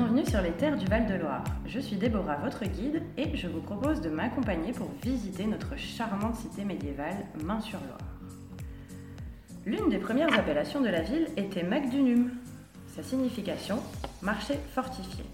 Bienvenue 0.00 0.26
sur 0.26 0.40
les 0.40 0.52
terres 0.52 0.76
du 0.76 0.86
Val-de-Loire. 0.86 1.42
Je 1.66 1.80
suis 1.80 1.96
Déborah, 1.96 2.36
votre 2.36 2.64
guide, 2.64 3.02
et 3.16 3.36
je 3.36 3.48
vous 3.48 3.60
propose 3.60 4.00
de 4.00 4.08
m'accompagner 4.08 4.70
pour 4.70 4.88
visiter 5.02 5.44
notre 5.44 5.76
charmante 5.76 6.36
cité 6.36 6.64
médiévale 6.64 7.16
Main-sur-Loire. 7.42 7.98
L'une 9.66 9.88
des 9.88 9.98
premières 9.98 10.32
appellations 10.38 10.80
de 10.80 10.88
la 10.88 11.00
ville 11.00 11.26
était 11.36 11.64
Macdunum. 11.64 12.30
Sa 12.94 13.02
signification, 13.02 13.80
marché 14.22 14.54
fortifié. 14.72 15.24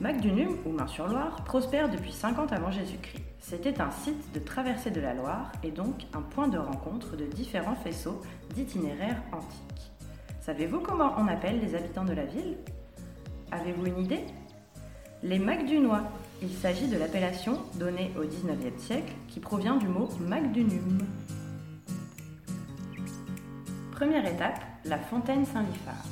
Macdunum, 0.00 0.56
ou 0.66 0.72
Main-sur-Loire, 0.72 1.44
prospère 1.44 1.88
depuis 1.88 2.10
50 2.10 2.52
avant 2.52 2.72
Jésus-Christ. 2.72 3.22
C'était 3.38 3.80
un 3.80 3.92
site 3.92 4.34
de 4.34 4.40
traversée 4.40 4.90
de 4.90 5.00
la 5.00 5.14
Loire 5.14 5.52
et 5.62 5.70
donc 5.70 6.06
un 6.12 6.22
point 6.22 6.48
de 6.48 6.58
rencontre 6.58 7.16
de 7.16 7.26
différents 7.26 7.76
faisceaux 7.76 8.20
d'itinéraires 8.52 9.22
antiques. 9.30 9.92
Savez-vous 10.40 10.80
comment 10.80 11.14
on 11.18 11.28
appelle 11.28 11.60
les 11.60 11.76
habitants 11.76 12.04
de 12.04 12.14
la 12.14 12.24
ville? 12.24 12.56
Avez-vous 13.52 13.86
une 13.86 14.00
idée? 14.00 14.24
Les 15.22 15.38
Macdunois. 15.38 16.02
Il 16.42 16.52
s'agit 16.52 16.88
de 16.88 16.98
l'appellation 16.98 17.58
donnée 17.76 18.12
au 18.18 18.24
XIXe 18.24 18.82
siècle 18.82 19.12
qui 19.28 19.40
provient 19.40 19.76
du 19.76 19.88
mot 19.88 20.08
Macdunum. 20.20 20.98
Première 23.92 24.26
étape, 24.26 24.60
la 24.84 24.98
fontaine 24.98 25.46
Saint-Liphard. 25.46 26.04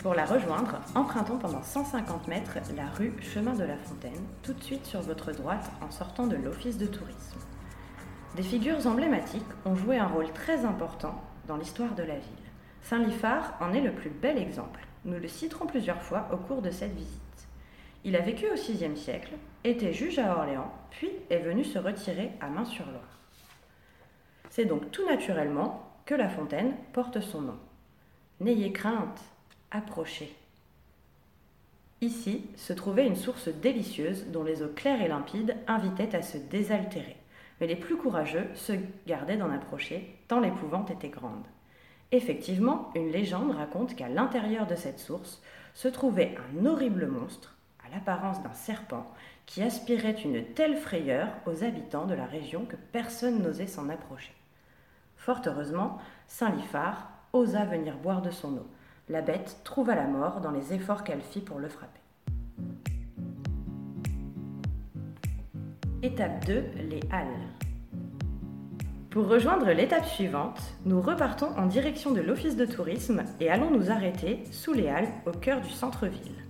Pour 0.00 0.14
la 0.14 0.24
rejoindre, 0.24 0.80
empruntons 0.96 1.38
pendant 1.38 1.62
150 1.62 2.26
mètres 2.26 2.58
la 2.76 2.86
rue 2.86 3.14
Chemin 3.20 3.54
de 3.54 3.62
la 3.62 3.76
Fontaine, 3.76 4.24
tout 4.42 4.52
de 4.52 4.62
suite 4.62 4.84
sur 4.84 5.00
votre 5.02 5.30
droite 5.30 5.70
en 5.80 5.90
sortant 5.92 6.26
de 6.26 6.34
l'office 6.34 6.78
de 6.78 6.86
tourisme. 6.86 7.38
Des 8.34 8.42
figures 8.42 8.84
emblématiques 8.86 9.42
ont 9.64 9.76
joué 9.76 9.98
un 9.98 10.08
rôle 10.08 10.32
très 10.32 10.64
important 10.64 11.22
dans 11.46 11.56
l'histoire 11.56 11.94
de 11.94 12.02
la 12.02 12.14
ville. 12.14 12.50
Saint-Liphard 12.82 13.54
en 13.60 13.72
est 13.72 13.80
le 13.80 13.92
plus 13.92 14.10
bel 14.10 14.38
exemple. 14.38 14.80
Nous 15.04 15.18
le 15.18 15.28
citerons 15.28 15.66
plusieurs 15.66 16.00
fois 16.00 16.28
au 16.32 16.36
cours 16.36 16.62
de 16.62 16.70
cette 16.70 16.94
visite. 16.94 17.48
Il 18.04 18.14
a 18.14 18.20
vécu 18.20 18.46
au 18.48 18.54
VIe 18.54 18.96
siècle, 18.96 19.32
était 19.64 19.92
juge 19.92 20.18
à 20.18 20.36
Orléans, 20.36 20.72
puis 20.90 21.10
est 21.30 21.38
venu 21.38 21.64
se 21.64 21.78
retirer 21.78 22.30
à 22.40 22.48
Main-sur-Loire. 22.48 23.18
C'est 24.50 24.64
donc 24.64 24.90
tout 24.90 25.06
naturellement 25.06 25.92
que 26.04 26.14
la 26.14 26.28
fontaine 26.28 26.74
porte 26.92 27.20
son 27.20 27.42
nom. 27.42 27.58
N'ayez 28.40 28.72
crainte, 28.72 29.20
approchez. 29.70 30.32
Ici 32.00 32.46
se 32.56 32.72
trouvait 32.72 33.06
une 33.06 33.16
source 33.16 33.48
délicieuse 33.48 34.26
dont 34.26 34.42
les 34.42 34.62
eaux 34.62 34.72
claires 34.74 35.02
et 35.02 35.08
limpides 35.08 35.56
invitaient 35.66 36.14
à 36.14 36.22
se 36.22 36.38
désaltérer. 36.38 37.16
Mais 37.60 37.66
les 37.66 37.76
plus 37.76 37.96
courageux 37.96 38.48
se 38.54 38.72
gardaient 39.06 39.36
d'en 39.36 39.50
approcher, 39.50 40.16
tant 40.26 40.40
l'épouvante 40.40 40.90
était 40.90 41.08
grande. 41.08 41.46
Effectivement, 42.14 42.90
une 42.94 43.10
légende 43.10 43.52
raconte 43.52 43.96
qu'à 43.96 44.10
l'intérieur 44.10 44.66
de 44.66 44.74
cette 44.74 45.00
source 45.00 45.42
se 45.72 45.88
trouvait 45.88 46.36
un 46.52 46.66
horrible 46.66 47.06
monstre, 47.06 47.56
à 47.86 47.94
l'apparence 47.94 48.42
d'un 48.42 48.52
serpent, 48.52 49.10
qui 49.46 49.62
aspirait 49.62 50.12
une 50.12 50.44
telle 50.44 50.76
frayeur 50.76 51.28
aux 51.46 51.64
habitants 51.64 52.04
de 52.04 52.14
la 52.14 52.26
région 52.26 52.66
que 52.66 52.76
personne 52.92 53.42
n'osait 53.42 53.66
s'en 53.66 53.88
approcher. 53.88 54.34
Fort 55.16 55.40
heureusement, 55.46 55.98
Saint 56.26 56.50
Liphard 56.50 57.08
osa 57.32 57.64
venir 57.64 57.96
boire 57.96 58.20
de 58.20 58.30
son 58.30 58.58
eau. 58.58 58.66
La 59.08 59.22
bête 59.22 59.60
trouva 59.64 59.94
la 59.94 60.06
mort 60.06 60.42
dans 60.42 60.50
les 60.50 60.74
efforts 60.74 61.04
qu'elle 61.04 61.22
fit 61.22 61.40
pour 61.40 61.58
le 61.58 61.68
frapper. 61.68 62.00
Étape 66.02 66.44
2, 66.44 66.64
les 66.90 67.00
halles. 67.10 67.61
Pour 69.12 69.28
rejoindre 69.28 69.70
l'étape 69.72 70.06
suivante, 70.06 70.58
nous 70.86 71.02
repartons 71.02 71.50
en 71.58 71.66
direction 71.66 72.12
de 72.12 72.22
l'office 72.22 72.56
de 72.56 72.64
tourisme 72.64 73.24
et 73.40 73.50
allons 73.50 73.70
nous 73.70 73.90
arrêter 73.90 74.42
sous 74.50 74.72
les 74.72 74.88
halles 74.88 75.10
au 75.26 75.32
cœur 75.32 75.60
du 75.60 75.68
centre-ville. 75.68 76.42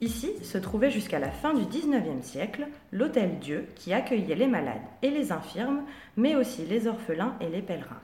Ici 0.00 0.30
se 0.44 0.56
trouvait 0.56 0.92
jusqu'à 0.92 1.18
la 1.18 1.32
fin 1.32 1.52
du 1.52 1.64
XIXe 1.64 2.24
siècle 2.24 2.68
l'Hôtel 2.92 3.40
Dieu 3.40 3.66
qui 3.74 3.92
accueillait 3.92 4.36
les 4.36 4.46
malades 4.46 4.86
et 5.02 5.10
les 5.10 5.32
infirmes, 5.32 5.82
mais 6.16 6.36
aussi 6.36 6.64
les 6.64 6.86
orphelins 6.86 7.34
et 7.40 7.48
les 7.48 7.60
pèlerins. 7.60 8.02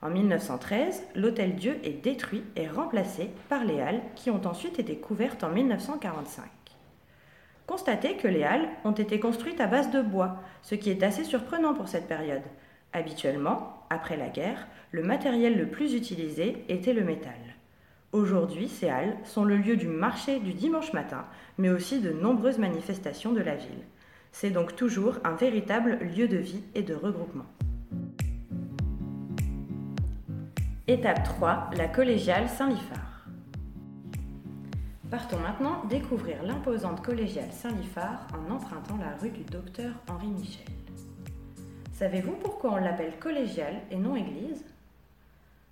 En 0.00 0.08
1913, 0.08 1.02
l'Hôtel 1.14 1.56
Dieu 1.56 1.78
est 1.84 2.02
détruit 2.02 2.42
et 2.56 2.68
remplacé 2.68 3.28
par 3.50 3.66
les 3.66 3.82
halles 3.82 4.00
qui 4.14 4.30
ont 4.30 4.46
ensuite 4.46 4.78
été 4.78 4.96
couvertes 4.96 5.44
en 5.44 5.50
1945. 5.50 6.42
Constatez 7.66 8.16
que 8.16 8.28
les 8.28 8.44
halles 8.44 8.70
ont 8.84 8.92
été 8.92 9.20
construites 9.20 9.60
à 9.60 9.66
base 9.66 9.90
de 9.90 10.00
bois, 10.00 10.36
ce 10.62 10.74
qui 10.74 10.88
est 10.88 11.02
assez 11.02 11.24
surprenant 11.24 11.74
pour 11.74 11.88
cette 11.88 12.08
période. 12.08 12.40
Habituellement, 12.96 13.84
après 13.90 14.16
la 14.16 14.30
guerre, 14.30 14.66
le 14.90 15.02
matériel 15.02 15.58
le 15.58 15.66
plus 15.66 15.92
utilisé 15.92 16.64
était 16.70 16.94
le 16.94 17.04
métal. 17.04 17.34
Aujourd'hui, 18.12 18.70
ces 18.70 18.88
halles 18.88 19.18
sont 19.22 19.44
le 19.44 19.58
lieu 19.58 19.76
du 19.76 19.86
marché 19.86 20.40
du 20.40 20.54
dimanche 20.54 20.94
matin, 20.94 21.26
mais 21.58 21.68
aussi 21.68 22.00
de 22.00 22.10
nombreuses 22.10 22.56
manifestations 22.56 23.34
de 23.34 23.42
la 23.42 23.54
ville. 23.54 23.84
C'est 24.32 24.48
donc 24.48 24.76
toujours 24.76 25.18
un 25.24 25.34
véritable 25.34 25.98
lieu 26.16 26.26
de 26.26 26.38
vie 26.38 26.64
et 26.74 26.80
de 26.80 26.94
regroupement. 26.94 27.44
Étape 30.88 31.22
3, 31.22 31.72
la 31.76 31.88
collégiale 31.88 32.48
Saint-Liphard. 32.48 33.26
Partons 35.10 35.40
maintenant 35.40 35.84
découvrir 35.84 36.42
l'imposante 36.42 37.04
collégiale 37.04 37.52
Saint-Liphard 37.52 38.26
en 38.32 38.54
empruntant 38.54 38.96
la 38.96 39.14
rue 39.20 39.32
du 39.32 39.44
docteur 39.44 39.92
Henri 40.08 40.28
Michel. 40.28 40.85
Savez-vous 41.98 42.32
pourquoi 42.32 42.72
on 42.74 42.76
l'appelle 42.76 43.18
collégiale 43.18 43.80
et 43.90 43.96
non 43.96 44.16
église? 44.16 44.62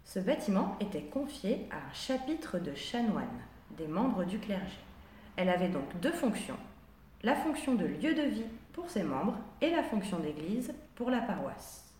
Ce 0.06 0.18
bâtiment 0.18 0.74
était 0.80 1.02
confié 1.02 1.68
à 1.70 1.76
un 1.76 1.92
chapitre 1.92 2.58
de 2.58 2.74
chanoines, 2.74 3.42
des 3.76 3.86
membres 3.86 4.24
du 4.24 4.38
clergé. 4.38 4.78
Elle 5.36 5.50
avait 5.50 5.68
donc 5.68 5.84
deux 6.00 6.12
fonctions, 6.12 6.56
la 7.24 7.34
fonction 7.34 7.74
de 7.74 7.84
lieu 7.84 8.14
de 8.14 8.22
vie 8.22 8.46
pour 8.72 8.88
ses 8.88 9.02
membres 9.02 9.36
et 9.60 9.68
la 9.68 9.82
fonction 9.82 10.18
d'église 10.18 10.72
pour 10.94 11.10
la 11.10 11.20
paroisse. 11.20 11.92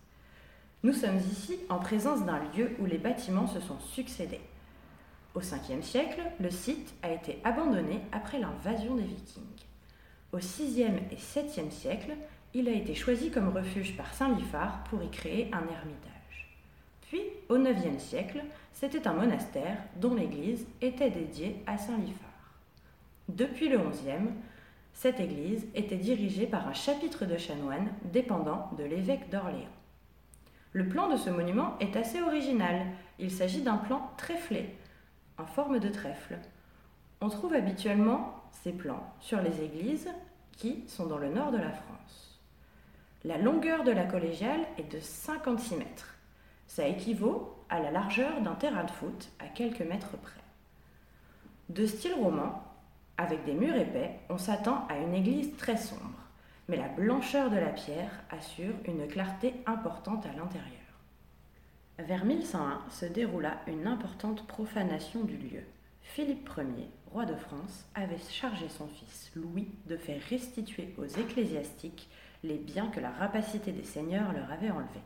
Nous 0.84 0.94
sommes 0.94 1.18
ici 1.18 1.58
en 1.68 1.78
présence 1.78 2.24
d'un 2.24 2.40
lieu 2.56 2.70
où 2.78 2.86
les 2.86 2.96
bâtiments 2.96 3.46
se 3.46 3.60
sont 3.60 3.78
succédés. 3.78 4.40
Au 5.34 5.40
5e 5.40 5.82
siècle, 5.82 6.22
le 6.40 6.50
site 6.50 6.94
a 7.02 7.10
été 7.10 7.40
abandonné 7.44 8.00
après 8.10 8.38
l'invasion 8.38 8.94
des 8.94 9.02
Vikings. 9.02 9.66
Au 10.32 10.38
6e 10.38 10.96
et 11.12 11.16
7e 11.16 11.70
siècle, 11.70 12.12
il 12.54 12.68
a 12.68 12.72
été 12.72 12.94
choisi 12.94 13.30
comme 13.32 13.48
refuge 13.48 13.96
par 13.96 14.14
Saint 14.14 14.32
Liphard 14.36 14.84
pour 14.84 15.02
y 15.02 15.10
créer 15.10 15.50
un 15.52 15.66
ermitage. 15.66 16.54
Puis, 17.02 17.20
au 17.48 17.56
IXe 17.56 18.00
siècle, 18.00 18.42
c'était 18.72 19.08
un 19.08 19.12
monastère 19.12 19.78
dont 19.96 20.14
l'église 20.14 20.64
était 20.80 21.10
dédiée 21.10 21.56
à 21.66 21.76
Saint 21.76 21.98
Liphard. 21.98 22.30
Depuis 23.28 23.68
le 23.68 23.78
XIe, 23.78 24.30
cette 24.92 25.18
église 25.18 25.66
était 25.74 25.96
dirigée 25.96 26.46
par 26.46 26.68
un 26.68 26.72
chapitre 26.72 27.26
de 27.26 27.36
chanoines 27.36 27.88
dépendant 28.04 28.70
de 28.78 28.84
l'évêque 28.84 29.30
d'Orléans. 29.30 29.66
Le 30.72 30.88
plan 30.88 31.08
de 31.08 31.16
ce 31.16 31.30
monument 31.30 31.76
est 31.80 31.96
assez 31.96 32.20
original. 32.20 32.86
Il 33.18 33.32
s'agit 33.32 33.62
d'un 33.62 33.78
plan 33.78 34.10
tréflé, 34.16 34.76
en 35.38 35.46
forme 35.46 35.80
de 35.80 35.88
trèfle. 35.88 36.38
On 37.20 37.28
trouve 37.28 37.54
habituellement 37.54 38.44
ces 38.52 38.72
plans 38.72 39.12
sur 39.20 39.40
les 39.40 39.62
églises 39.62 40.08
qui 40.52 40.84
sont 40.86 41.06
dans 41.06 41.18
le 41.18 41.28
nord 41.28 41.50
de 41.50 41.58
la 41.58 41.72
France. 41.72 42.33
La 43.26 43.38
longueur 43.38 43.84
de 43.84 43.90
la 43.90 44.04
collégiale 44.04 44.66
est 44.76 44.92
de 44.92 45.00
56 45.00 45.76
mètres. 45.76 46.14
Ça 46.66 46.86
équivaut 46.86 47.56
à 47.70 47.80
la 47.80 47.90
largeur 47.90 48.42
d'un 48.42 48.54
terrain 48.54 48.84
de 48.84 48.90
foot 48.90 49.30
à 49.38 49.46
quelques 49.46 49.80
mètres 49.80 50.18
près. 50.18 50.40
De 51.70 51.86
style 51.86 52.12
roman, 52.12 52.62
avec 53.16 53.46
des 53.46 53.54
murs 53.54 53.76
épais, 53.76 54.10
on 54.28 54.36
s'attend 54.36 54.86
à 54.90 54.98
une 54.98 55.14
église 55.14 55.56
très 55.56 55.78
sombre, 55.78 56.28
mais 56.68 56.76
la 56.76 56.88
blancheur 56.88 57.48
de 57.48 57.56
la 57.56 57.70
pierre 57.70 58.12
assure 58.28 58.74
une 58.84 59.08
clarté 59.08 59.54
importante 59.64 60.26
à 60.26 60.32
l'intérieur. 60.36 60.68
Vers 61.98 62.26
1101 62.26 62.82
se 62.90 63.06
déroula 63.06 63.54
une 63.66 63.86
importante 63.86 64.46
profanation 64.46 65.24
du 65.24 65.38
lieu. 65.38 65.62
Philippe 66.02 66.50
Ier, 66.58 66.90
roi 67.10 67.24
de 67.24 67.36
France, 67.36 67.86
avait 67.94 68.18
chargé 68.18 68.68
son 68.68 68.88
fils 68.88 69.32
Louis 69.34 69.68
de 69.86 69.96
faire 69.96 70.20
restituer 70.28 70.94
aux 70.98 71.06
ecclésiastiques 71.06 72.10
les 72.44 72.58
biens 72.58 72.88
que 72.88 73.00
la 73.00 73.10
rapacité 73.10 73.72
des 73.72 73.82
seigneurs 73.82 74.32
leur 74.32 74.52
avait 74.52 74.70
enlevés. 74.70 75.02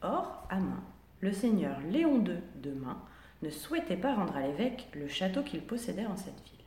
Or, 0.00 0.46
à 0.50 0.58
Main, 0.58 0.82
le 1.20 1.32
seigneur 1.32 1.78
Léon 1.88 2.24
II 2.24 2.40
de 2.56 2.72
Main 2.72 2.98
ne 3.42 3.50
souhaitait 3.50 3.96
pas 3.96 4.14
rendre 4.14 4.36
à 4.36 4.40
l'évêque 4.40 4.88
le 4.94 5.06
château 5.06 5.42
qu'il 5.42 5.62
possédait 5.62 6.06
en 6.06 6.16
cette 6.16 6.40
ville. 6.44 6.64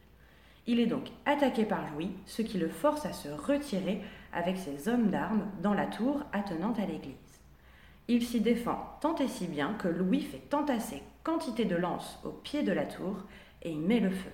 Il 0.67 0.79
est 0.79 0.87
donc 0.87 1.09
attaqué 1.25 1.65
par 1.65 1.91
Louis, 1.91 2.11
ce 2.25 2.41
qui 2.41 2.57
le 2.57 2.69
force 2.69 3.05
à 3.05 3.13
se 3.13 3.29
retirer 3.29 4.01
avec 4.31 4.57
ses 4.57 4.87
hommes 4.87 5.09
d'armes 5.09 5.47
dans 5.61 5.73
la 5.73 5.85
tour 5.85 6.23
attenante 6.33 6.79
à 6.79 6.85
l'église. 6.85 7.15
Il 8.07 8.23
s'y 8.23 8.39
défend 8.39 8.97
tant 9.01 9.15
et 9.17 9.27
si 9.27 9.47
bien 9.47 9.73
que 9.73 9.87
Louis 9.87 10.21
fait 10.21 10.53
entasser 10.53 11.01
quantité 11.23 11.65
de 11.65 11.75
lances 11.75 12.19
au 12.23 12.29
pied 12.29 12.61
de 12.61 12.71
la 12.71 12.85
tour 12.85 13.17
et 13.63 13.71
y 13.71 13.79
met 13.79 13.99
le 13.99 14.11
feu. 14.11 14.29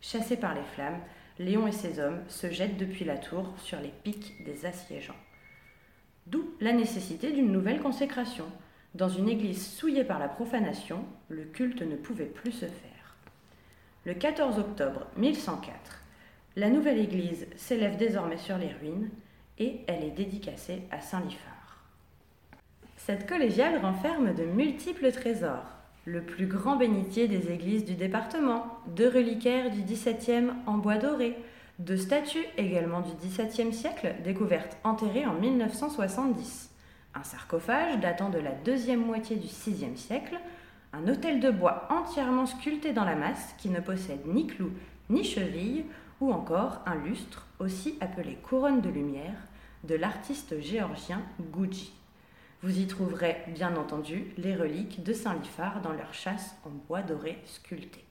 Chassé 0.00 0.36
par 0.36 0.54
les 0.54 0.64
flammes, 0.74 1.00
Léon 1.40 1.66
et 1.66 1.72
ses 1.72 2.00
hommes 2.00 2.20
se 2.28 2.50
jettent 2.50 2.76
depuis 2.76 3.06
la 3.06 3.16
tour 3.16 3.54
sur 3.56 3.80
les 3.80 3.94
pics 4.04 4.44
des 4.44 4.66
assiégeants. 4.66 5.16
D'où 6.26 6.44
la 6.60 6.74
nécessité 6.74 7.32
d'une 7.32 7.50
nouvelle 7.50 7.80
consécration. 7.80 8.44
Dans 8.94 9.08
une 9.08 9.30
église 9.30 9.66
souillée 9.66 10.04
par 10.04 10.18
la 10.18 10.28
profanation, 10.28 11.02
le 11.30 11.44
culte 11.44 11.80
ne 11.80 11.96
pouvait 11.96 12.26
plus 12.26 12.52
se 12.52 12.66
faire. 12.66 13.16
Le 14.04 14.12
14 14.12 14.58
octobre 14.58 15.06
1104, 15.16 15.72
la 16.56 16.68
nouvelle 16.68 16.98
église 16.98 17.46
s'élève 17.56 17.96
désormais 17.96 18.36
sur 18.36 18.58
les 18.58 18.74
ruines 18.74 19.08
et 19.58 19.80
elle 19.86 20.04
est 20.04 20.10
dédicacée 20.10 20.82
à 20.90 21.00
Saint 21.00 21.20
Liphare. 21.20 21.86
Cette 22.98 23.26
collégiale 23.26 23.78
renferme 23.78 24.34
de 24.34 24.44
multiples 24.44 25.10
trésors, 25.10 25.79
le 26.04 26.22
plus 26.22 26.46
grand 26.46 26.76
bénitier 26.76 27.28
des 27.28 27.50
églises 27.52 27.84
du 27.84 27.94
département, 27.94 28.66
deux 28.88 29.08
reliquaires 29.08 29.70
du 29.70 29.82
XVIIe 29.82 30.50
en 30.66 30.78
bois 30.78 30.96
doré, 30.96 31.36
deux 31.78 31.96
statues 31.96 32.44
également 32.56 33.00
du 33.00 33.10
XVIIe 33.14 33.72
siècle 33.72 34.14
découvertes 34.24 34.76
enterrées 34.84 35.26
en 35.26 35.34
1970, 35.34 36.70
un 37.14 37.22
sarcophage 37.22 37.98
datant 38.00 38.30
de 38.30 38.38
la 38.38 38.52
deuxième 38.52 39.04
moitié 39.04 39.36
du 39.36 39.46
VIe 39.46 39.96
siècle, 39.96 40.38
un 40.92 41.06
hôtel 41.08 41.40
de 41.40 41.50
bois 41.50 41.88
entièrement 41.90 42.46
sculpté 42.46 42.92
dans 42.92 43.04
la 43.04 43.14
masse 43.14 43.54
qui 43.58 43.68
ne 43.68 43.80
possède 43.80 44.26
ni 44.26 44.46
clous 44.46 44.72
ni 45.10 45.24
chevilles, 45.24 45.84
ou 46.20 46.32
encore 46.32 46.80
un 46.86 46.94
lustre, 46.94 47.46
aussi 47.58 47.96
appelé 48.00 48.36
couronne 48.36 48.80
de 48.80 48.90
lumière, 48.90 49.34
de 49.84 49.94
l'artiste 49.94 50.60
géorgien 50.60 51.22
Gucci. 51.52 51.92
Vous 52.62 52.78
y 52.78 52.86
trouverez 52.86 53.38
bien 53.54 53.74
entendu 53.76 54.34
les 54.36 54.54
reliques 54.54 55.02
de 55.02 55.14
Saint 55.14 55.32
Liphard 55.34 55.80
dans 55.80 55.94
leur 55.94 56.12
chasse 56.12 56.54
en 56.66 56.70
bois 56.70 57.00
doré 57.00 57.38
sculpté. 57.46 58.04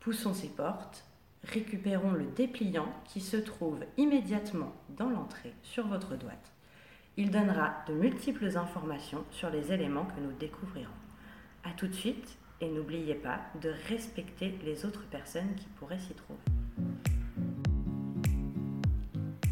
Poussons 0.00 0.32
ces 0.32 0.48
portes, 0.48 1.04
récupérons 1.44 2.12
le 2.12 2.24
dépliant 2.24 2.88
qui 3.04 3.20
se 3.20 3.36
trouve 3.36 3.80
immédiatement 3.98 4.72
dans 4.96 5.10
l'entrée 5.10 5.52
sur 5.62 5.86
votre 5.88 6.16
droite. 6.16 6.52
Il 7.18 7.30
donnera 7.30 7.84
de 7.86 7.92
multiples 7.92 8.56
informations 8.56 9.26
sur 9.30 9.50
les 9.50 9.72
éléments 9.72 10.06
que 10.06 10.20
nous 10.20 10.32
découvrirons. 10.32 10.88
A 11.64 11.72
tout 11.72 11.88
de 11.88 11.94
suite 11.94 12.38
et 12.62 12.70
n'oubliez 12.70 13.14
pas 13.14 13.40
de 13.60 13.74
respecter 13.88 14.58
les 14.64 14.86
autres 14.86 15.04
personnes 15.10 15.54
qui 15.56 15.66
pourraient 15.78 15.98
s'y 15.98 16.14
trouver. 16.14 16.40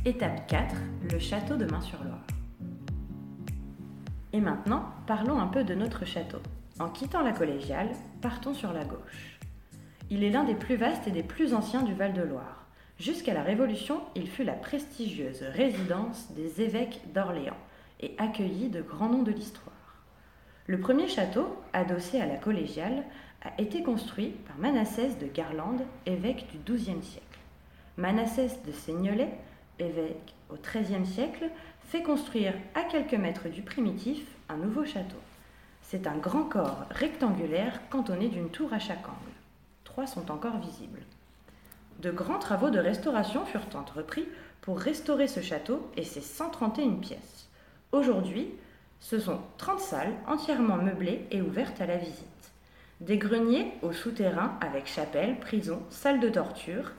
Étape 0.06 0.46
4, 0.46 0.76
le 1.12 1.18
château 1.18 1.56
de 1.56 1.66
Main-sur-Loire. 1.66 2.24
Et 4.32 4.40
maintenant, 4.40 4.84
parlons 5.06 5.40
un 5.40 5.46
peu 5.46 5.64
de 5.64 5.74
notre 5.74 6.04
château. 6.04 6.38
En 6.78 6.88
quittant 6.88 7.22
la 7.22 7.32
collégiale, 7.32 7.90
partons 8.20 8.54
sur 8.54 8.72
la 8.72 8.84
gauche. 8.84 9.38
Il 10.10 10.22
est 10.22 10.30
l'un 10.30 10.44
des 10.44 10.54
plus 10.54 10.76
vastes 10.76 11.06
et 11.06 11.10
des 11.10 11.22
plus 11.22 11.54
anciens 11.54 11.82
du 11.82 11.94
Val-de-Loire. 11.94 12.66
Jusqu'à 12.98 13.34
la 13.34 13.42
Révolution, 13.42 14.00
il 14.14 14.28
fut 14.28 14.44
la 14.44 14.54
prestigieuse 14.54 15.42
résidence 15.42 16.32
des 16.34 16.62
évêques 16.62 17.00
d'Orléans 17.14 17.56
et 18.00 18.14
accueillit 18.18 18.68
de 18.68 18.82
grands 18.82 19.08
noms 19.08 19.22
de 19.22 19.32
l'histoire. 19.32 19.74
Le 20.66 20.78
premier 20.78 21.08
château, 21.08 21.56
adossé 21.72 22.20
à 22.20 22.26
la 22.26 22.36
collégiale, 22.36 23.04
a 23.42 23.60
été 23.60 23.82
construit 23.82 24.34
par 24.46 24.58
Manassès 24.58 25.18
de 25.18 25.26
Garlande, 25.26 25.82
évêque 26.06 26.46
du 26.50 26.58
XIIe 26.58 27.02
siècle. 27.02 27.24
Manassès 27.96 28.60
de 28.66 28.72
Seignelay 28.72 29.30
évêque 29.78 30.34
au 30.50 30.56
XIIIe 30.56 31.06
siècle, 31.06 31.50
fait 31.88 32.02
construire 32.02 32.54
à 32.74 32.82
quelques 32.82 33.14
mètres 33.14 33.48
du 33.48 33.62
primitif 33.62 34.24
un 34.48 34.56
nouveau 34.56 34.84
château. 34.84 35.16
C'est 35.82 36.06
un 36.06 36.16
grand 36.16 36.44
corps 36.44 36.84
rectangulaire 36.90 37.80
cantonné 37.88 38.28
d'une 38.28 38.50
tour 38.50 38.72
à 38.72 38.78
chaque 38.78 39.08
angle. 39.08 39.32
Trois 39.84 40.06
sont 40.06 40.30
encore 40.30 40.58
visibles. 40.58 41.02
De 42.00 42.10
grands 42.10 42.38
travaux 42.38 42.70
de 42.70 42.78
restauration 42.78 43.44
furent 43.46 43.74
entrepris 43.74 44.28
pour 44.60 44.78
restaurer 44.78 45.28
ce 45.28 45.40
château 45.40 45.90
et 45.96 46.04
ses 46.04 46.20
131 46.20 46.96
pièces. 46.96 47.48
Aujourd'hui, 47.92 48.50
ce 49.00 49.18
sont 49.18 49.40
30 49.56 49.80
salles 49.80 50.12
entièrement 50.26 50.76
meublées 50.76 51.26
et 51.30 51.40
ouvertes 51.40 51.80
à 51.80 51.86
la 51.86 51.96
visite. 51.96 52.52
Des 53.00 53.16
greniers 53.16 53.72
au 53.82 53.92
souterrain 53.92 54.58
avec 54.60 54.86
chapelle, 54.86 55.38
prison, 55.38 55.82
salle 55.88 56.20
de 56.20 56.28
torture, 56.28 56.92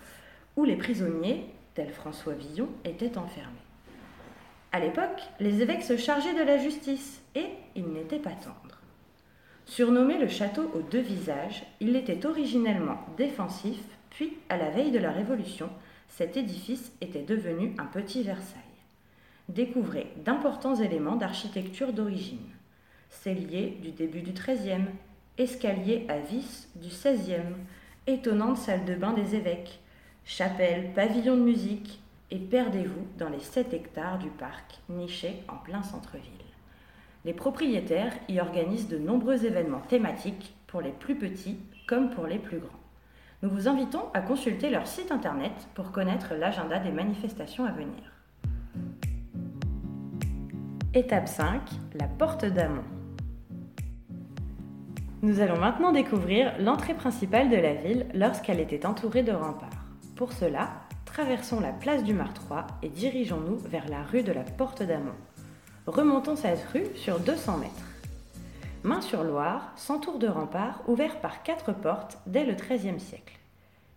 où 0.55 0.63
les 0.63 0.77
prisonniers 0.77 1.45
tel 1.75 1.89
François 1.91 2.33
Villon, 2.33 2.69
était 2.85 3.17
enfermé. 3.17 3.59
À 4.71 4.79
l'époque, 4.79 5.21
les 5.39 5.61
évêques 5.61 5.83
se 5.83 5.97
chargeaient 5.97 6.37
de 6.37 6.43
la 6.43 6.57
justice 6.57 7.21
et 7.35 7.47
il 7.75 7.87
n'était 7.87 8.19
pas 8.19 8.31
tendre. 8.31 8.79
Surnommé 9.65 10.17
le 10.17 10.27
château 10.27 10.69
aux 10.73 10.81
deux 10.81 11.01
visages, 11.01 11.63
il 11.79 11.95
était 11.95 12.25
originellement 12.25 12.99
défensif, 13.17 13.79
puis, 14.09 14.37
à 14.49 14.57
la 14.57 14.69
veille 14.69 14.91
de 14.91 14.99
la 14.99 15.11
Révolution, 15.11 15.69
cet 16.07 16.37
édifice 16.37 16.91
était 17.01 17.21
devenu 17.21 17.73
un 17.77 17.85
petit 17.85 18.23
Versailles. 18.23 18.59
Découvrez 19.47 20.11
d'importants 20.17 20.75
éléments 20.75 21.15
d'architecture 21.15 21.93
d'origine. 21.93 22.49
Cellier 23.09 23.77
du 23.81 23.91
début 23.91 24.21
du 24.21 24.31
XIIIe, 24.31 24.85
escalier 25.37 26.05
à 26.09 26.19
vis 26.19 26.67
du 26.75 26.89
XVIe, 26.89 27.55
étonnante 28.05 28.57
salle 28.57 28.85
de 28.85 28.95
bain 28.95 29.13
des 29.13 29.35
évêques, 29.35 29.79
chapelle, 30.29 30.91
pavillon 30.93 31.35
de 31.35 31.41
musique, 31.41 31.99
et 32.29 32.37
perdez-vous 32.37 33.07
dans 33.17 33.29
les 33.29 33.39
7 33.39 33.73
hectares 33.73 34.19
du 34.19 34.29
parc 34.29 34.79
niché 34.87 35.43
en 35.47 35.55
plein 35.55 35.81
centre-ville. 35.81 36.23
Les 37.25 37.33
propriétaires 37.33 38.13
y 38.29 38.39
organisent 38.39 38.87
de 38.87 38.99
nombreux 38.99 39.43
événements 39.43 39.81
thématiques 39.81 40.55
pour 40.67 40.81
les 40.81 40.91
plus 40.91 41.15
petits 41.15 41.57
comme 41.87 42.11
pour 42.11 42.27
les 42.27 42.37
plus 42.37 42.59
grands. 42.59 42.69
Nous 43.41 43.49
vous 43.49 43.67
invitons 43.67 44.03
à 44.13 44.21
consulter 44.21 44.69
leur 44.69 44.85
site 44.85 45.11
internet 45.11 45.51
pour 45.73 45.91
connaître 45.91 46.35
l'agenda 46.35 46.77
des 46.77 46.91
manifestations 46.91 47.65
à 47.65 47.71
venir. 47.71 48.03
Étape 50.93 51.27
5, 51.27 51.59
la 51.95 52.07
porte 52.07 52.45
d'Amont. 52.45 52.83
Nous 55.23 55.39
allons 55.39 55.59
maintenant 55.59 55.91
découvrir 55.91 56.53
l'entrée 56.59 56.93
principale 56.93 57.49
de 57.49 57.57
la 57.57 57.73
ville 57.73 58.05
lorsqu'elle 58.13 58.59
était 58.59 58.85
entourée 58.85 59.23
de 59.23 59.31
remparts. 59.31 59.78
Pour 60.19 60.33
cela, 60.33 60.71
traversons 61.05 61.61
la 61.61 61.71
place 61.71 62.03
du 62.03 62.13
Martroi 62.13 62.67
et 62.83 62.89
dirigeons-nous 62.89 63.55
vers 63.59 63.87
la 63.87 64.03
rue 64.03 64.21
de 64.21 64.33
la 64.33 64.43
Porte 64.43 64.83
d'Amont. 64.83 65.15
Remontons 65.87 66.35
cette 66.35 66.65
rue 66.73 66.87
sur 66.95 67.21
200 67.21 67.59
mètres. 67.59 67.71
Main-sur-Loire 68.83 69.71
s'entoure 69.77 70.19
de 70.19 70.27
remparts 70.27 70.83
ouverts 70.89 71.21
par 71.21 71.41
quatre 71.43 71.71
portes 71.71 72.17
dès 72.27 72.43
le 72.43 72.51
XIIIe 72.51 72.99
siècle. 72.99 73.39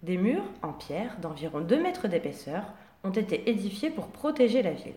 Des 0.04 0.16
murs 0.16 0.44
en 0.62 0.72
pierre 0.72 1.16
d'environ 1.20 1.60
2 1.60 1.82
mètres 1.82 2.06
d'épaisseur 2.06 2.66
ont 3.02 3.10
été 3.10 3.50
édifiés 3.50 3.90
pour 3.90 4.06
protéger 4.06 4.62
la 4.62 4.74
ville. 4.74 4.92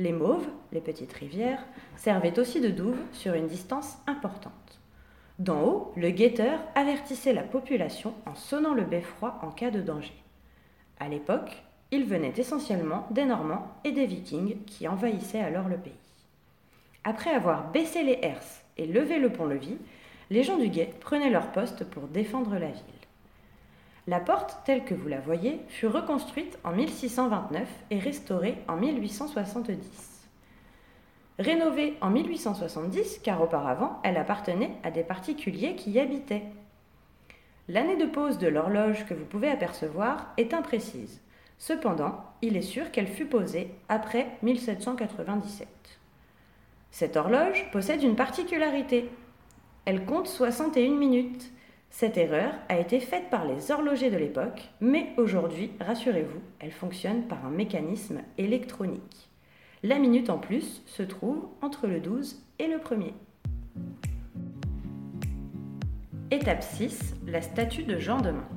Les 0.00 0.12
mauves, 0.12 0.48
les 0.72 0.80
petites 0.80 1.12
rivières, 1.12 1.64
servaient 1.96 2.40
aussi 2.40 2.60
de 2.60 2.70
douve 2.70 2.98
sur 3.12 3.34
une 3.34 3.46
distance 3.46 3.98
importante. 4.08 4.80
D'en 5.38 5.62
haut, 5.62 5.92
le 5.94 6.10
guetteur 6.10 6.58
avertissait 6.74 7.34
la 7.34 7.44
population 7.44 8.14
en 8.26 8.34
sonnant 8.34 8.74
le 8.74 8.82
beffroi 8.82 9.38
en 9.42 9.52
cas 9.52 9.70
de 9.70 9.80
danger. 9.80 10.25
À 10.98 11.08
l'époque, 11.08 11.62
ils 11.90 12.04
venaient 12.04 12.34
essentiellement 12.36 13.06
des 13.10 13.24
Normands 13.24 13.70
et 13.84 13.92
des 13.92 14.06
Vikings 14.06 14.64
qui 14.64 14.88
envahissaient 14.88 15.40
alors 15.40 15.68
le 15.68 15.76
pays. 15.76 15.92
Après 17.04 17.30
avoir 17.30 17.70
baissé 17.70 18.02
les 18.02 18.18
herses 18.22 18.64
et 18.76 18.86
levé 18.86 19.18
le 19.18 19.30
pont-levis, 19.30 19.78
les 20.30 20.42
gens 20.42 20.58
du 20.58 20.68
guet 20.68 20.92
prenaient 21.00 21.30
leur 21.30 21.52
poste 21.52 21.84
pour 21.84 22.08
défendre 22.08 22.54
la 22.54 22.70
ville. 22.70 22.82
La 24.08 24.20
porte, 24.20 24.58
telle 24.64 24.84
que 24.84 24.94
vous 24.94 25.08
la 25.08 25.20
voyez, 25.20 25.60
fut 25.68 25.86
reconstruite 25.86 26.58
en 26.64 26.72
1629 26.72 27.68
et 27.90 27.98
restaurée 27.98 28.56
en 28.68 28.76
1870. 28.76 30.28
Rénovée 31.38 31.96
en 32.00 32.10
1870, 32.10 33.20
car 33.22 33.42
auparavant 33.42 34.00
elle 34.04 34.16
appartenait 34.16 34.72
à 34.82 34.90
des 34.90 35.02
particuliers 35.02 35.76
qui 35.76 35.90
y 35.90 36.00
habitaient. 36.00 36.44
L'année 37.68 37.96
de 37.96 38.06
pose 38.06 38.38
de 38.38 38.46
l'horloge 38.46 39.06
que 39.06 39.14
vous 39.14 39.24
pouvez 39.24 39.48
apercevoir 39.48 40.32
est 40.36 40.54
imprécise. 40.54 41.20
Cependant, 41.58 42.20
il 42.40 42.56
est 42.56 42.62
sûr 42.62 42.92
qu'elle 42.92 43.08
fut 43.08 43.26
posée 43.26 43.70
après 43.88 44.28
1797. 44.42 45.66
Cette 46.92 47.16
horloge 47.16 47.68
possède 47.72 48.04
une 48.04 48.14
particularité. 48.14 49.10
Elle 49.84 50.04
compte 50.04 50.28
61 50.28 50.96
minutes. 50.96 51.50
Cette 51.90 52.16
erreur 52.16 52.52
a 52.68 52.78
été 52.78 53.00
faite 53.00 53.30
par 53.30 53.46
les 53.46 53.72
horlogers 53.72 54.10
de 54.10 54.16
l'époque, 54.16 54.68
mais 54.80 55.12
aujourd'hui, 55.16 55.72
rassurez-vous, 55.80 56.40
elle 56.60 56.72
fonctionne 56.72 57.22
par 57.26 57.44
un 57.44 57.50
mécanisme 57.50 58.20
électronique. 58.38 59.28
La 59.82 59.98
minute 59.98 60.30
en 60.30 60.38
plus 60.38 60.82
se 60.86 61.02
trouve 61.02 61.48
entre 61.62 61.86
le 61.86 62.00
12 62.00 62.42
et 62.58 62.68
le 62.68 62.78
1er. 62.78 63.12
Étape 66.32 66.64
6, 66.64 67.14
la 67.28 67.40
statue 67.40 67.84
de 67.84 68.00
Jean 68.00 68.20
Demain. 68.20 68.48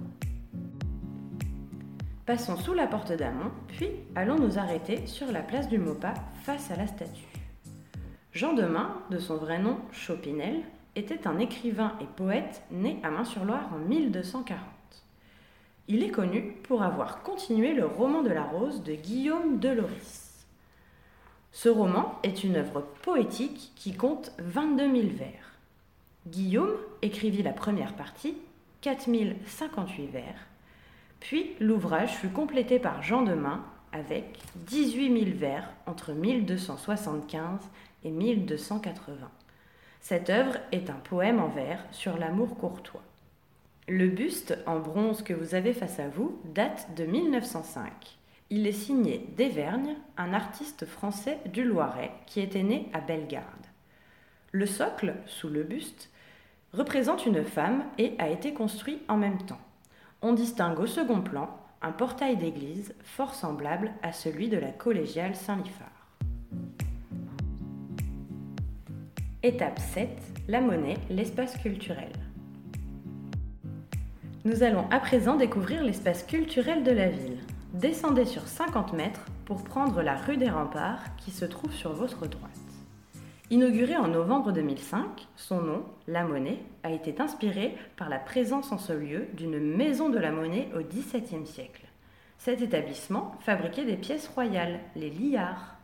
Passons 2.26 2.58
sous 2.58 2.74
la 2.74 2.88
porte 2.88 3.12
d'Amont, 3.12 3.52
puis 3.68 3.92
allons 4.16 4.40
nous 4.40 4.58
arrêter 4.58 5.06
sur 5.06 5.32
la 5.32 5.44
place 5.44 5.70
du 5.70 5.78
Maupas 5.78 6.16
face 6.42 6.72
à 6.72 6.76
la 6.76 6.88
statue. 6.88 7.28
Jean 8.34 8.54
Demain, 8.54 9.04
de 9.12 9.20
son 9.20 9.38
vrai 9.38 9.60
nom 9.60 9.78
Chopinel, 9.92 10.62
était 10.96 11.28
un 11.28 11.38
écrivain 11.38 11.94
et 12.02 12.08
poète 12.16 12.64
né 12.72 12.98
à 13.04 13.12
Main-sur-Loire 13.12 13.70
en 13.72 13.78
1240. 13.78 14.58
Il 15.88 16.04
est 16.04 16.10
connu 16.10 16.56
pour 16.64 16.82
avoir 16.82 17.22
continué 17.22 17.76
le 17.76 17.86
roman 17.86 18.24
de 18.24 18.32
la 18.32 18.46
rose 18.46 18.82
de 18.82 18.94
Guillaume 18.94 19.60
de 19.60 19.70
Loris. 19.70 20.48
Ce 21.52 21.70
roman 21.70 22.18
est 22.24 22.44
une 22.44 22.56
œuvre 22.56 22.82
poétique 23.04 23.74
qui 23.76 23.94
compte 23.94 24.32
22 24.40 24.84
000 24.86 25.08
vers. 25.16 25.49
Guillaume 26.28 26.76
écrivit 27.02 27.44
la 27.44 27.54
première 27.54 27.94
partie, 27.94 28.38
4058 28.82 30.08
vers, 30.08 30.48
puis 31.20 31.56
l'ouvrage 31.60 32.16
fut 32.16 32.30
complété 32.30 32.80
par 32.80 33.02
Jean 33.02 33.22
de 33.22 33.34
Main 33.34 33.64
avec 33.92 34.40
18 34.68 35.26
000 35.26 35.38
vers 35.38 35.70
entre 35.86 36.14
1275 36.14 37.62
et 38.04 38.12
1280. 38.12 39.30
Cette 40.02 40.30
œuvre 40.30 40.58
est 40.72 40.90
un 40.90 41.00
poème 41.04 41.40
en 41.40 41.50
vers 41.50 41.84
sur 41.92 42.18
l'amour 42.18 42.58
courtois. 42.58 43.04
Le 43.88 44.08
buste 44.08 44.58
en 44.66 44.80
bronze 44.80 45.24
que 45.24 45.34
vous 45.34 45.56
avez 45.56 45.74
face 45.74 46.00
à 46.00 46.08
vous 46.08 46.40
date 46.46 46.96
de 46.96 47.06
1905. 47.06 47.92
Il 48.52 48.68
est 48.68 48.72
signé 48.72 49.28
d'Evergne, 49.36 49.96
un 50.18 50.34
artiste 50.34 50.86
français 50.86 51.40
du 51.52 51.64
Loiret 51.64 52.12
qui 52.28 52.40
était 52.40 52.64
né 52.64 52.90
à 52.94 53.02
Bellegarde. 53.02 53.69
Le 54.51 54.65
socle, 54.65 55.13
sous 55.27 55.48
le 55.48 55.63
buste, 55.63 56.10
représente 56.74 57.25
une 57.25 57.44
femme 57.44 57.84
et 57.98 58.15
a 58.18 58.29
été 58.29 58.53
construit 58.53 59.00
en 59.08 59.18
même 59.18 59.38
temps. 59.38 59.62
On 60.22 60.34
distingue 60.34 60.79
au 60.79 60.88
second 60.88 61.22
plan 61.22 61.56
un 61.82 61.91
portail 61.91 62.36
d'église 62.36 62.94
fort 63.03 63.36
semblable 63.36 63.91
à 64.01 64.12
celui 64.12 64.50
de 64.50 64.58
la 64.58 64.72
collégiale 64.72 65.36
Saint-Liphard. 65.36 65.88
Étape 69.44 69.79
7. 69.79 70.10
La 70.48 70.62
monnaie, 70.62 70.98
l'espace 71.10 71.56
culturel. 71.58 72.12
Nous 74.46 74.63
allons 74.63 74.89
à 74.89 75.00
présent 75.00 75.36
découvrir 75.36 75.84
l'espace 75.84 76.24
culturel 76.24 76.84
de 76.84 76.91
la 76.91 77.08
ville. 77.08 77.38
Descendez 77.74 78.25
sur 78.25 78.48
50 78.48 78.94
mètres 78.94 79.25
pour 79.46 79.63
prendre 79.63 80.01
la 80.01 80.15
rue 80.15 80.38
des 80.38 80.50
Remparts 80.50 81.15
qui 81.18 81.32
se 81.32 81.46
trouve 81.46 81.72
sur 81.72 81.94
votre 81.94 82.27
droite. 82.27 82.59
Inauguré 83.51 83.98
en 83.98 84.08
novembre 84.08 84.51
2005, 84.51 85.27
son 85.36 85.62
nom, 85.62 85.84
La 86.08 86.24
Monnaie, 86.24 86.60
a 86.84 86.91
été 86.91 87.20
inspiré 87.20 87.75
par 87.98 88.08
la 88.08 88.20
présence 88.20 88.72
en 88.72 88.77
ce 88.77 88.94
lieu 88.94 89.25
d'une 89.34 89.60
maison 89.60 90.10
de 90.10 90.20
la 90.20 90.32
monnaie 90.32 90.70
au 90.77 90.84
XVIIe 90.84 91.48
siècle. 91.48 91.82
Cet 92.38 92.62
établissement 92.62 93.34
fabriquait 93.39 93.86
des 93.86 93.98
pièces 93.98 94.27
royales, 94.27 94.79
les 94.96 95.10
liards. 95.10 95.77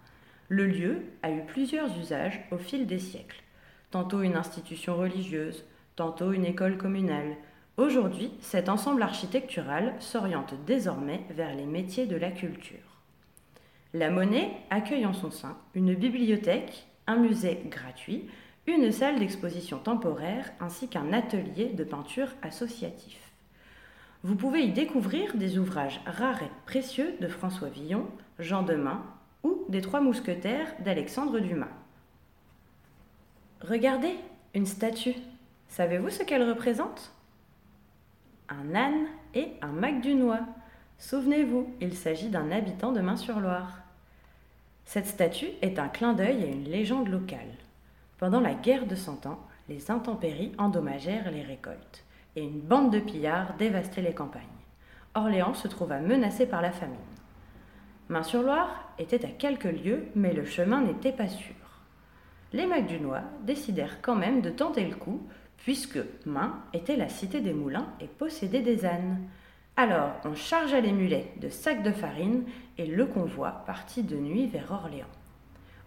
Le 0.48 0.68
lieu 0.68 1.06
a 1.24 1.32
eu 1.32 1.42
plusieurs 1.48 1.90
usages 1.98 2.40
au 2.52 2.58
fil 2.58 2.86
des 2.86 3.00
siècles. 3.00 3.42
Tantôt 3.90 4.22
une 4.22 4.36
institution 4.36 4.96
religieuse, 4.96 5.66
tantôt 5.96 6.34
une 6.34 6.46
école 6.46 6.78
communale. 6.78 7.36
Aujourd'hui, 7.78 8.32
cet 8.42 8.70
ensemble 8.70 9.02
architectural 9.02 9.96
s'oriente 9.98 10.54
désormais 10.68 11.22
vers 11.32 11.56
les 11.56 11.66
métiers 11.66 12.06
de 12.06 12.16
la 12.16 12.30
culture. 12.30 13.02
La 13.96 14.12
Monnaie 14.12 14.52
accueille 14.70 15.08
en 15.08 15.14
son 15.14 15.32
sein 15.32 15.58
une 15.74 15.96
bibliothèque 15.96 16.86
un 17.08 17.18
musée 17.18 17.62
gratuit, 17.70 18.30
une 18.68 18.92
salle 18.92 19.20
d'exposition 19.20 19.78
temporaire 19.78 20.52
ainsi 20.60 20.88
qu'un 20.88 21.14
atelier 21.14 21.70
de 21.70 21.84
peinture 21.84 22.30
associatif. 22.42 23.20
Vous 24.24 24.36
pouvez 24.36 24.62
y 24.62 24.72
découvrir 24.72 25.36
des 25.36 25.60
ouvrages 25.60 26.02
rares 26.08 26.42
et 26.42 26.52
précieux 26.66 27.16
de 27.22 27.28
François 27.28 27.70
Villon, 27.70 28.08
Jean 28.40 28.64
Demain 28.64 29.04
ou 29.44 29.66
des 29.70 29.82
Trois 29.82 30.02
Mousquetaires 30.02 30.74
d'Alexandre 30.80 31.40
Dumas. 31.40 31.70
Regardez, 33.62 34.16
une 34.56 34.66
statue. 34.66 35.16
Savez-vous 35.68 36.10
ce 36.10 36.24
qu'elle 36.24 36.48
représente? 36.48 37.12
Un 38.50 38.74
âne 38.74 39.06
et 39.36 39.52
un 39.62 39.72
mac. 39.72 39.96
Souvenez-vous, 40.98 41.70
il 41.82 41.94
s'agit 41.94 42.30
d'un 42.30 42.52
habitant 42.52 42.92
de 42.92 43.02
Main-sur-Loire. 43.02 43.85
Cette 44.86 45.08
statue 45.08 45.50
est 45.62 45.80
un 45.80 45.88
clin 45.88 46.14
d'œil 46.14 46.44
à 46.44 46.48
une 46.48 46.70
légende 46.70 47.10
locale. 47.10 47.40
Pendant 48.18 48.40
la 48.40 48.54
guerre 48.54 48.86
de 48.86 48.96
Cent 48.96 49.26
Ans, 49.26 49.40
les 49.68 49.92
intempéries 49.92 50.54
endommagèrent 50.58 51.32
les 51.32 51.42
récoltes 51.42 52.06
et 52.36 52.44
une 52.44 52.60
bande 52.60 52.92
de 52.94 53.00
pillards 53.00 53.56
dévastait 53.58 54.02
les 54.02 54.14
campagnes. 54.14 54.44
Orléans 55.16 55.54
se 55.54 55.68
trouva 55.68 56.00
menacée 56.00 56.46
par 56.46 56.62
la 56.62 56.72
famine. 56.72 56.96
Main-sur-Loire 58.10 58.94
était 59.00 59.26
à 59.26 59.30
quelques 59.30 59.64
lieues, 59.64 60.06
mais 60.16 60.34
le 60.34 60.46
chemin 60.46 60.82
n'était 60.82 61.12
pas 61.12 61.28
sûr. 61.28 61.56
Les 62.54 62.68
Macdunois 62.68 63.24
décidèrent 63.44 64.02
quand 64.02 64.16
même 64.16 64.42
de 64.42 64.50
tenter 64.50 64.86
le 64.86 64.96
coup, 64.96 65.22
puisque 65.58 66.00
Main 66.26 66.62
était 66.74 66.98
la 66.98 67.10
cité 67.10 67.42
des 67.42 67.54
moulins 67.54 67.88
et 68.00 68.08
possédait 68.08 68.62
des 68.62 68.86
ânes. 68.86 69.20
Alors 69.78 70.12
on 70.24 70.36
chargea 70.36 70.80
les 70.80 70.92
mulets 70.92 71.34
de 71.42 71.50
sacs 71.50 71.84
de 71.84 71.92
farine 71.92 72.44
et 72.78 72.86
le 72.86 73.06
convoi 73.06 73.64
partit 73.66 74.04
de 74.04 74.16
nuit 74.16 74.48
vers 74.48 74.72
Orléans. 74.72 75.06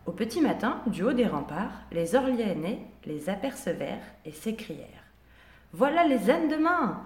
Au 0.07 0.13
petit 0.13 0.41
matin, 0.41 0.81
du 0.87 1.03
haut 1.03 1.13
des 1.13 1.27
remparts, 1.27 1.83
les 1.93 2.15
Orléanais 2.15 2.81
les 3.05 3.29
apercevèrent 3.29 4.07
et 4.25 4.33
s'écrièrent 4.33 5.05
Voilà 5.73 6.05
les 6.05 6.31
ânes 6.31 6.49
de 6.49 6.57
main 6.57 7.03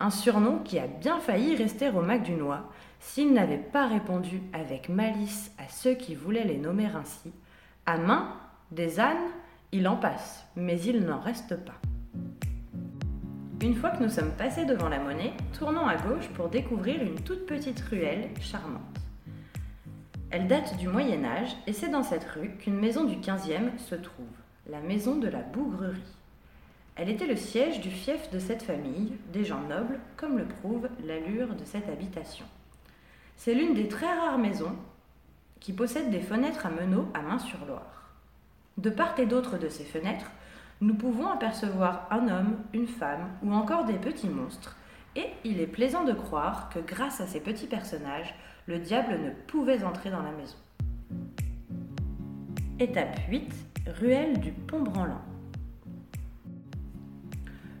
Un 0.00 0.10
surnom 0.10 0.58
qui 0.58 0.78
a 0.78 0.88
bien 0.88 1.20
failli 1.20 1.54
rester 1.54 1.88
au 1.90 2.00
Mac 2.00 2.24
du 2.24 2.32
Noix 2.32 2.68
s'ils 2.98 3.32
n'avaient 3.32 3.58
pas 3.58 3.86
répondu 3.86 4.42
avec 4.52 4.88
malice 4.88 5.52
à 5.58 5.68
ceux 5.68 5.94
qui 5.94 6.14
voulaient 6.14 6.44
les 6.44 6.58
nommer 6.58 6.86
ainsi 6.86 7.32
À 7.86 7.96
main, 7.96 8.36
des 8.72 8.98
ânes, 8.98 9.30
il 9.70 9.86
en 9.86 9.96
passe, 9.96 10.44
mais 10.56 10.80
il 10.80 11.04
n'en 11.04 11.20
reste 11.20 11.56
pas. 11.64 11.80
Une 13.62 13.76
fois 13.76 13.90
que 13.90 14.02
nous 14.02 14.10
sommes 14.10 14.32
passés 14.32 14.64
devant 14.64 14.88
la 14.88 14.98
monnaie, 14.98 15.32
tournons 15.56 15.86
à 15.86 15.94
gauche 15.94 16.26
pour 16.34 16.48
découvrir 16.48 17.00
une 17.00 17.20
toute 17.20 17.46
petite 17.46 17.78
ruelle 17.80 18.30
charmante. 18.40 18.91
Elle 20.32 20.46
date 20.46 20.78
du 20.78 20.88
Moyen 20.88 21.24
Âge 21.24 21.54
et 21.66 21.74
c'est 21.74 21.90
dans 21.90 22.02
cette 22.02 22.24
rue 22.24 22.56
qu'une 22.56 22.80
maison 22.80 23.04
du 23.04 23.16
15e 23.16 23.76
se 23.76 23.94
trouve, 23.94 24.24
la 24.66 24.80
maison 24.80 25.16
de 25.16 25.28
la 25.28 25.40
Bougrerie. 25.40 26.00
Elle 26.96 27.10
était 27.10 27.26
le 27.26 27.36
siège 27.36 27.82
du 27.82 27.90
fief 27.90 28.30
de 28.30 28.38
cette 28.38 28.62
famille, 28.62 29.12
des 29.30 29.44
gens 29.44 29.60
nobles, 29.60 30.00
comme 30.16 30.38
le 30.38 30.46
prouve 30.46 30.88
l'allure 31.04 31.54
de 31.54 31.66
cette 31.66 31.86
habitation. 31.90 32.46
C'est 33.36 33.52
l'une 33.52 33.74
des 33.74 33.88
très 33.88 34.06
rares 34.06 34.38
maisons 34.38 34.74
qui 35.60 35.74
possède 35.74 36.08
des 36.08 36.20
fenêtres 36.20 36.64
à 36.64 36.70
meneaux 36.70 37.08
à 37.12 37.20
main 37.20 37.38
sur 37.38 37.62
Loire. 37.66 38.08
De 38.78 38.88
part 38.88 39.18
et 39.18 39.26
d'autre 39.26 39.58
de 39.58 39.68
ces 39.68 39.84
fenêtres, 39.84 40.30
nous 40.80 40.94
pouvons 40.94 41.28
apercevoir 41.28 42.08
un 42.10 42.28
homme, 42.28 42.56
une 42.72 42.88
femme 42.88 43.28
ou 43.42 43.52
encore 43.52 43.84
des 43.84 43.98
petits 43.98 44.30
monstres, 44.30 44.78
et 45.14 45.26
il 45.44 45.60
est 45.60 45.66
plaisant 45.66 46.04
de 46.04 46.14
croire 46.14 46.70
que 46.70 46.78
grâce 46.78 47.20
à 47.20 47.26
ces 47.26 47.40
petits 47.40 47.66
personnages, 47.66 48.34
le 48.66 48.78
diable 48.78 49.18
ne 49.18 49.30
pouvait 49.30 49.82
entrer 49.82 50.10
dans 50.10 50.22
la 50.22 50.32
maison. 50.32 50.56
Étape 52.78 53.18
8. 53.28 53.52
Ruelle 53.98 54.38
du 54.40 54.52
Pont-Branlant. 54.52 55.20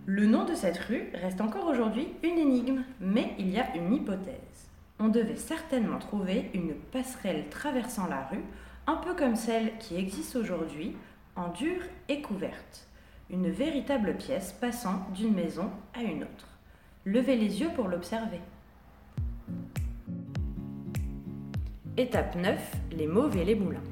Le 0.06 0.26
nom 0.26 0.44
de 0.44 0.54
cette 0.54 0.78
rue 0.78 1.10
reste 1.14 1.40
encore 1.40 1.66
aujourd'hui 1.66 2.08
une 2.24 2.38
énigme, 2.38 2.82
mais 3.00 3.34
il 3.38 3.50
y 3.50 3.58
a 3.58 3.76
une 3.76 3.92
hypothèse. 3.92 4.68
On 4.98 5.08
devait 5.08 5.36
certainement 5.36 5.98
trouver 5.98 6.50
une 6.54 6.74
passerelle 6.74 7.48
traversant 7.48 8.08
la 8.08 8.26
rue, 8.26 8.42
un 8.88 8.96
peu 8.96 9.14
comme 9.14 9.36
celle 9.36 9.78
qui 9.78 9.96
existe 9.96 10.34
aujourd'hui, 10.34 10.96
en 11.36 11.48
dur 11.48 11.80
et 12.08 12.20
couverte. 12.20 12.88
Une 13.30 13.48
véritable 13.48 14.16
pièce 14.16 14.52
passant 14.52 15.06
d'une 15.14 15.34
maison 15.34 15.70
à 15.94 16.02
une 16.02 16.24
autre. 16.24 16.48
Levez 17.04 17.36
les 17.36 17.60
yeux 17.60 17.70
pour 17.74 17.88
l'observer. 17.88 18.40
Étape 21.98 22.36
9. 22.36 22.58
Les 22.92 23.06
mauves 23.06 23.36
et 23.36 23.44
les 23.44 23.54
moulins. 23.54 23.82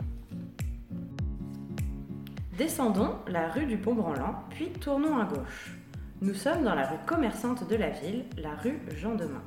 Descendons 2.57 3.17
la 3.27 3.51
rue 3.51 3.67
du 3.67 3.77
Pont-Branlant, 3.77 4.37
puis 4.49 4.71
tournons 4.71 5.19
à 5.19 5.27
gauche. 5.27 5.77
Nous 6.23 6.33
sommes 6.33 6.65
dans 6.65 6.75
la 6.75 6.87
rue 6.87 6.97
commerçante 7.05 7.69
de 7.69 7.77
la 7.77 7.91
ville, 7.91 8.25
la 8.39 8.55
rue 8.55 8.81
Jean 8.97 9.17
Demain. 9.17 9.43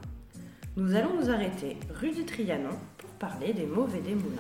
Nous 0.78 0.94
allons 0.94 1.20
nous 1.20 1.32
arrêter 1.32 1.78
rue 1.96 2.12
du 2.12 2.26
Trianon 2.26 2.78
pour 3.00 3.10
parler 3.12 3.54
des 3.54 3.66
mauves 3.66 3.96
et 3.96 4.02
des 4.02 4.14
moulins. 4.14 4.38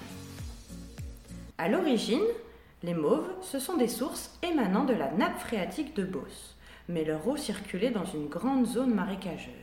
À 1.57 1.67
l'origine, 1.67 2.21
les 2.83 2.93
mauves, 2.93 3.31
ce 3.41 3.57
sont 3.57 3.77
des 3.77 3.87
sources 3.87 4.37
émanant 4.43 4.83
de 4.83 4.93
la 4.93 5.09
nappe 5.09 5.39
phréatique 5.39 5.95
de 5.95 6.03
Beauce, 6.03 6.55
mais 6.87 7.03
leur 7.03 7.27
eau 7.27 7.35
circulait 7.35 7.89
dans 7.89 8.05
une 8.05 8.27
grande 8.27 8.67
zone 8.67 8.93
marécageuse. 8.93 9.62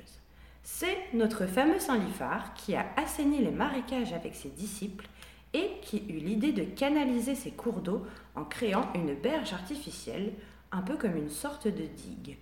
C'est 0.62 0.99
notre 1.14 1.47
fameux 1.47 1.79
Saint 1.79 1.99
Liphard 1.99 2.55
qui 2.55 2.75
a 2.75 2.87
assaini 2.97 3.38
les 3.38 3.50
marécages 3.50 4.12
avec 4.12 4.35
ses 4.35 4.50
disciples 4.50 5.09
et 5.52 5.71
qui 5.83 6.05
eut 6.09 6.21
l'idée 6.21 6.52
de 6.52 6.62
canaliser 6.64 7.35
ses 7.35 7.50
cours 7.50 7.81
d'eau 7.81 8.07
en 8.37 8.45
créant 8.45 8.88
une 8.95 9.14
berge 9.14 9.52
artificielle, 9.52 10.33
un 10.71 10.83
peu 10.83 10.97
comme 10.97 11.17
une 11.17 11.31
sorte 11.31 11.67
de 11.67 11.87
digue. 11.87 12.38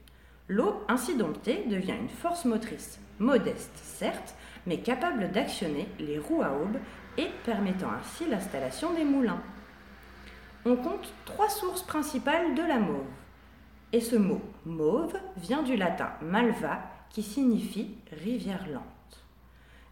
L'eau 0.49 0.83
ainsi 0.89 1.17
domptée 1.17 1.65
devient 1.69 1.97
une 1.99 2.09
force 2.09 2.45
motrice, 2.45 2.99
modeste 3.19 3.77
certes, 3.77 4.35
mais 4.67 4.79
capable 4.79 5.31
d'actionner 5.31 5.89
les 5.99 6.19
roues 6.19 6.43
à 6.43 6.53
aube 6.53 6.79
et 7.17 7.29
permettant 7.45 7.91
ainsi 7.91 8.27
l'installation 8.29 8.93
des 8.93 9.05
moulins. 9.05 9.43
On 10.67 10.77
compte 10.77 11.13
trois 11.25 11.49
sources 11.49 11.83
principales 11.83 12.55
de 12.55 12.63
la 12.63 12.79
mauve. 12.79 13.07
Et 13.93 14.01
ce 14.01 14.17
mot 14.17 14.43
mauve 14.67 15.17
vient 15.37 15.63
du 15.63 15.77
latin 15.77 16.11
malva 16.21 16.81
qui 17.11 17.23
signifie 17.23 17.97
rivière 18.13 18.67
lente. 18.69 19.25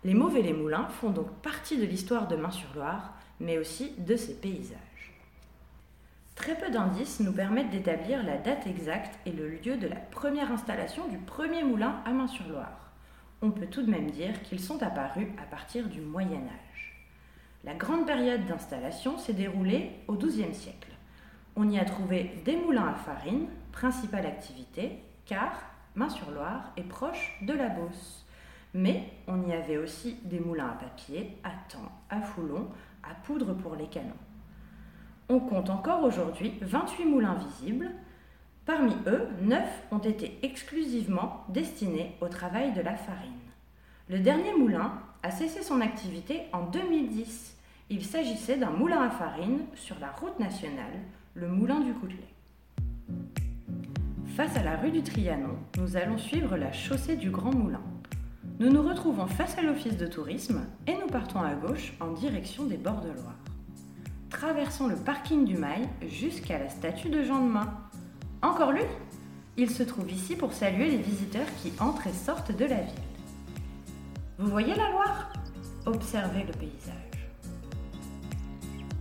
Les 0.04 0.14
Mauves 0.14 0.37
et 0.37 0.42
les 0.42 0.52
Moulins 0.52 0.88
font 0.88 1.11
donc 1.11 1.30
partie 1.42 1.78
de 1.78 1.85
l'histoire 1.85 2.28
de 2.28 2.37
Main-sur-Loire, 2.37 3.14
mais 3.40 3.58
aussi 3.58 3.92
de 3.99 4.16
ses 4.16 4.35
paysages. 4.35 4.78
Très 6.37 6.56
peu 6.56 6.70
d'indices 6.70 7.20
nous 7.20 7.32
permettent 7.32 7.70
d'établir 7.70 8.23
la 8.23 8.37
date 8.37 8.66
exacte 8.66 9.18
et 9.26 9.32
le 9.32 9.49
lieu 9.49 9.76
de 9.78 9.88
la 9.88 9.96
première 9.96 10.52
installation 10.52 11.08
du 11.08 11.18
premier 11.18 11.64
moulin 11.64 12.02
à 12.04 12.12
Main-sur-Loire. 12.12 12.92
On 13.42 13.50
peut 13.50 13.66
tout 13.66 13.82
de 13.82 13.90
même 13.90 14.11
dire 14.11 14.42
qu'ils 14.42 14.61
sont 14.61 14.82
apparus 14.82 15.28
à 15.42 15.46
partir 15.46 15.88
du 15.88 16.00
Moyen 16.00 16.42
Âge. 16.42 17.06
La 17.64 17.75
grande 17.75 18.06
période 18.06 18.46
d'installation 18.46 19.18
s'est 19.18 19.32
déroulée 19.32 19.90
au 20.08 20.14
XIIe 20.14 20.54
siècle. 20.54 20.92
On 21.56 21.68
y 21.68 21.78
a 21.78 21.85
trouvé 21.85 22.42
des 22.44 22.56
moulins 22.56 22.88
à 22.88 22.94
farine, 22.94 23.49
principale 23.73 24.26
activité, 24.26 25.00
car 25.25 25.52
Main-sur-Loire 25.96 26.72
est 26.76 26.86
proche 26.86 27.38
de 27.40 27.54
la 27.54 27.70
Beauce. 27.70 28.26
Mais 28.74 29.10
on 29.26 29.48
y 29.48 29.54
avait 29.54 29.78
aussi 29.78 30.18
des 30.24 30.40
moulins 30.40 30.68
à 30.68 30.84
papier, 30.84 31.38
à 31.42 31.50
temps, 31.72 31.90
à 32.10 32.20
foulon, 32.20 32.68
à 33.02 33.14
poudre 33.14 33.54
pour 33.54 33.74
les 33.76 33.86
canons. 33.86 34.12
On 35.30 35.40
compte 35.40 35.70
encore 35.70 36.04
aujourd'hui 36.04 36.58
28 36.60 37.06
moulins 37.06 37.36
visibles. 37.36 37.90
Parmi 38.66 38.94
eux, 39.06 39.28
9 39.40 39.86
ont 39.90 39.98
été 39.98 40.38
exclusivement 40.42 41.44
destinés 41.48 42.14
au 42.20 42.28
travail 42.28 42.74
de 42.74 42.82
la 42.82 42.94
farine. 42.94 43.32
Le 44.10 44.18
dernier 44.18 44.54
moulin 44.54 45.00
a 45.22 45.30
cessé 45.30 45.62
son 45.62 45.80
activité 45.80 46.42
en 46.52 46.66
2010. 46.66 47.56
Il 47.88 48.04
s'agissait 48.04 48.58
d'un 48.58 48.70
moulin 48.70 49.00
à 49.00 49.10
farine 49.10 49.60
sur 49.74 49.98
la 49.98 50.10
route 50.10 50.38
nationale, 50.38 51.00
le 51.34 51.48
moulin 51.48 51.80
du 51.80 51.94
Coutelet. 51.94 52.36
Face 54.37 54.55
à 54.55 54.62
la 54.62 54.76
rue 54.76 54.90
du 54.90 55.02
Trianon, 55.02 55.57
nous 55.78 55.97
allons 55.97 56.19
suivre 56.19 56.59
la 56.59 56.71
chaussée 56.71 57.16
du 57.16 57.31
Grand 57.31 57.55
Moulin. 57.55 57.81
Nous 58.59 58.69
nous 58.69 58.83
retrouvons 58.83 59.26
face 59.26 59.57
à 59.57 59.62
l'office 59.62 59.97
de 59.97 60.07
tourisme 60.07 60.61
et 60.87 60.93
nous 60.93 61.07
partons 61.07 61.40
à 61.40 61.55
gauche 61.55 61.95
en 62.00 62.12
direction 62.12 62.66
des 62.66 62.76
bords 62.76 63.00
de 63.00 63.12
Loire. 63.12 63.38
Traversons 64.28 64.88
le 64.88 64.97
parking 64.97 65.47
du 65.47 65.57
Mail 65.57 65.88
jusqu'à 66.07 66.59
la 66.59 66.69
statue 66.69 67.09
de 67.09 67.23
Jean 67.23 67.47
de 67.47 67.50
Main. 67.50 67.73
Encore 68.43 68.73
lui? 68.73 68.83
Il 69.57 69.71
se 69.71 69.83
trouve 69.83 70.12
ici 70.12 70.37
pour 70.37 70.52
saluer 70.52 70.90
les 70.90 70.99
visiteurs 70.99 71.49
qui 71.62 71.73
entrent 71.81 72.07
et 72.07 72.12
sortent 72.12 72.55
de 72.55 72.66
la 72.66 72.83
ville. 72.83 72.95
Vous 74.37 74.50
voyez 74.50 74.75
la 74.75 74.90
Loire? 74.90 75.33
Observez 75.87 76.45
le 76.45 76.52
paysage. 76.52 77.31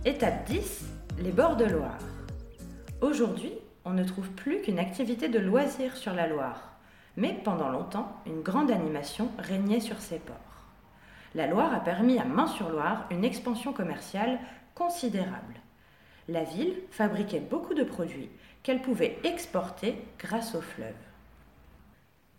Étape 0.06 0.46
10, 0.46 0.86
les 1.18 1.32
bords 1.32 1.56
de 1.56 1.66
Loire. 1.66 1.98
Aujourd'hui, 3.02 3.52
on 3.86 3.92
ne 3.92 4.04
trouve 4.04 4.28
plus 4.30 4.60
qu'une 4.62 4.80
activité 4.80 5.28
de 5.28 5.38
loisir 5.38 5.96
sur 5.96 6.12
la 6.12 6.26
Loire, 6.26 6.72
mais 7.16 7.40
pendant 7.44 7.68
longtemps, 7.68 8.20
une 8.26 8.42
grande 8.42 8.72
animation 8.72 9.30
régnait 9.38 9.80
sur 9.80 10.00
ces 10.00 10.18
ports. 10.18 10.36
La 11.36 11.46
Loire 11.46 11.72
a 11.72 11.78
permis 11.80 12.18
à 12.18 12.24
Main-sur-Loire 12.24 13.06
une 13.10 13.24
expansion 13.24 13.72
commerciale 13.72 14.40
considérable. 14.74 15.54
La 16.28 16.42
ville 16.42 16.74
fabriquait 16.90 17.38
beaucoup 17.38 17.74
de 17.74 17.84
produits 17.84 18.28
qu'elle 18.64 18.82
pouvait 18.82 19.18
exporter 19.22 19.96
grâce 20.18 20.56
au 20.56 20.60
fleuve. 20.60 20.92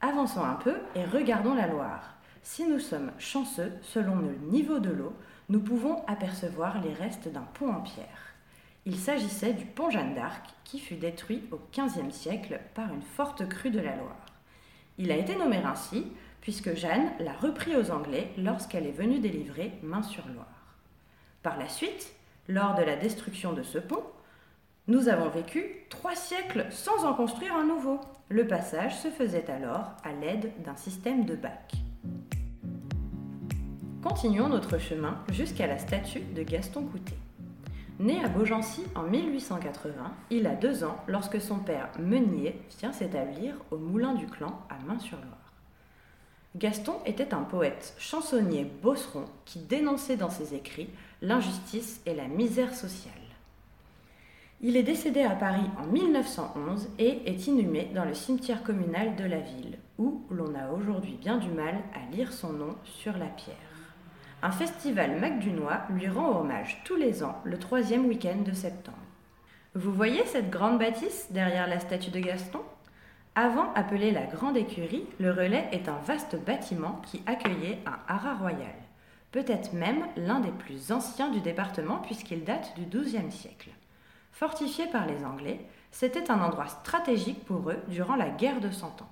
Avançons 0.02 0.44
un 0.44 0.56
peu 0.56 0.76
et 0.96 1.06
regardons 1.06 1.56
la 1.56 1.68
Loire. 1.68 2.16
Si 2.44 2.68
nous 2.68 2.80
sommes 2.80 3.12
chanceux, 3.20 3.72
selon 3.84 4.18
le 4.18 4.36
niveau 4.52 4.80
de 4.80 4.90
l'eau, 4.90 5.14
nous 5.48 5.62
pouvons 5.62 6.04
apercevoir 6.08 6.82
les 6.82 6.94
restes 6.94 7.30
d'un 7.30 7.48
pont 7.54 7.70
en 7.70 7.80
pierre. 7.80 8.36
Il 8.90 8.96
s'agissait 8.96 9.52
du 9.52 9.66
pont 9.66 9.90
Jeanne 9.90 10.14
d'Arc 10.14 10.46
qui 10.64 10.80
fut 10.80 10.96
détruit 10.96 11.44
au 11.52 11.60
XVe 11.74 12.10
siècle 12.10 12.62
par 12.74 12.94
une 12.94 13.02
forte 13.02 13.46
crue 13.50 13.70
de 13.70 13.82
la 13.82 13.98
Loire. 13.98 14.26
Il 14.98 15.12
a 15.12 15.18
été 15.18 15.36
nommé 15.36 15.58
ainsi 15.58 16.08
puisque 16.40 16.74
Jeanne 16.74 17.12
l'a 17.20 17.34
repris 17.34 17.76
aux 17.76 17.92
Anglais 17.92 18.32
lorsqu'elle 18.38 18.88
est 18.88 18.92
venue 18.92 19.20
délivrer 19.20 19.74
Main-sur-Loire. 19.84 20.78
Par 21.44 21.58
la 21.58 21.68
suite, 21.68 22.14
lors 22.48 22.76
de 22.76 22.84
la 22.84 22.96
destruction 22.96 23.52
de 23.52 23.62
ce 23.62 23.78
pont, 23.78 24.04
nous 24.88 25.10
avons 25.10 25.28
vécu 25.28 25.66
trois 25.90 26.16
siècles 26.16 26.68
sans 26.70 27.04
en 27.04 27.14
construire 27.14 27.58
un 27.58 27.66
nouveau. 27.66 28.00
Le 28.30 28.48
passage 28.48 28.98
se 28.98 29.10
faisait 29.10 29.52
alors 29.52 29.92
à 30.06 30.14
l'aide 30.14 30.54
d'un 30.64 30.78
système 30.78 31.26
de 31.26 31.36
bacs. 31.36 31.76
Continuons 34.02 34.48
notre 34.48 34.78
chemin 34.78 35.22
jusqu'à 35.30 35.68
la 35.68 35.78
statue 35.78 36.22
de 36.22 36.44
Gaston 36.44 36.86
Coutet. 36.86 37.18
Né 38.00 38.24
à 38.24 38.28
Beaugency 38.28 38.84
en 38.94 39.02
1880, 39.02 40.14
il 40.30 40.46
a 40.46 40.54
deux 40.54 40.84
ans 40.84 40.98
lorsque 41.08 41.42
son 41.42 41.58
père 41.58 41.90
Meunier 41.98 42.62
vient 42.80 42.94
s'établir 42.94 43.56
au 43.72 43.78
Moulin 43.78 44.14
du 44.14 44.28
Clan 44.28 44.62
à 44.70 44.78
Main-sur-Loire. 44.86 45.52
Gaston 46.56 46.94
était 47.08 47.34
un 47.34 47.42
poète 47.42 47.96
chansonnier 47.98 48.66
bosseron 48.84 49.26
qui 49.46 49.58
dénonçait 49.58 50.16
dans 50.16 50.30
ses 50.30 50.54
écrits 50.54 50.90
l'injustice 51.24 52.02
et 52.06 52.14
la 52.14 52.28
misère 52.28 52.76
sociale. 52.76 53.14
Il 54.62 54.78
est 54.78 54.84
décédé 54.84 55.24
à 55.24 55.36
Paris 55.36 55.68
en 55.80 55.88
1911 55.88 56.90
et 57.00 57.22
est 57.26 57.48
inhumé 57.48 57.90
dans 57.96 58.06
le 58.06 58.14
cimetière 58.14 58.62
communal 58.62 59.16
de 59.16 59.24
la 59.24 59.40
ville, 59.40 59.80
où 59.98 60.22
l'on 60.30 60.54
a 60.54 60.72
aujourd'hui 60.72 61.18
bien 61.20 61.38
du 61.38 61.50
mal 61.50 61.76
à 61.96 62.16
lire 62.16 62.32
son 62.32 62.54
nom 62.54 62.76
sur 62.84 63.18
la 63.18 63.28
pierre. 63.28 63.56
Un 64.44 64.52
festival 64.52 65.20
macdunois 65.20 65.82
lui 65.90 66.08
rend 66.08 66.40
hommage 66.40 66.82
tous 66.84 66.96
les 66.96 67.24
ans 67.24 67.42
le 67.44 67.58
troisième 67.58 68.06
week-end 68.06 68.42
de 68.46 68.54
septembre. 68.54 68.98
Vous 69.74 69.94
voyez 69.94 70.26
cette 70.26 70.50
grande 70.50 70.80
bâtisse 70.80 71.28
derrière 71.32 71.68
la 71.68 71.80
statue 71.80 72.12
de 72.12 72.20
Gaston? 72.20 72.62
Avant 73.36 73.72
appelé 73.74 74.12
la 74.12 74.26
Grande 74.26 74.58
Écurie, 74.58 75.06
le 75.20 75.32
relais 75.32 75.68
est 75.72 75.90
un 75.90 75.98
vaste 76.06 76.36
bâtiment 76.44 77.02
qui 77.06 77.22
accueillait 77.28 77.80
un 77.86 78.00
haras 78.08 78.36
royal 78.36 78.74
peut-être 79.32 79.74
même 79.74 80.06
l'un 80.16 80.40
des 80.40 80.52
plus 80.52 80.92
anciens 80.92 81.30
du 81.30 81.42
département 81.42 81.98
puisqu'il 82.00 82.44
date 82.44 82.74
du 82.76 82.86
XIIe 82.86 83.32
siècle. 83.32 83.70
Fortifié 84.32 84.88
par 84.88 85.06
les 85.06 85.24
Anglais, 85.26 85.60
c'était 85.92 86.32
un 86.32 86.42
endroit 86.42 86.68
stratégique 86.68 87.44
pour 87.46 87.70
eux 87.70 87.80
durant 87.88 88.16
la 88.16 88.30
guerre 88.30 88.60
de 88.60 88.72
Cent 88.72 89.02
Ans. 89.02 89.10